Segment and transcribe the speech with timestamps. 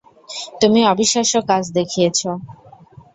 [0.61, 2.19] তুমি অবিশ্বাস্য কাজ দেখিয়েছ!